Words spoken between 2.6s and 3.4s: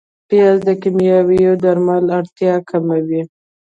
کموي